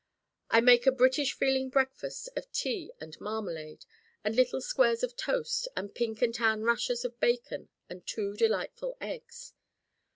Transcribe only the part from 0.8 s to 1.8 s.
a British feeling